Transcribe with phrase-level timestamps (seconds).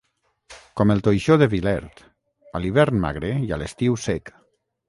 [0.79, 2.01] Com el toixó de Vilert,
[2.57, 4.35] a l'hivern magre i a l'estiu sec.